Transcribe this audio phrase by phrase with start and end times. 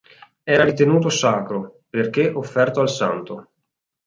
[0.53, 3.51] Era ritenuto sacro, perché offerto al Santo.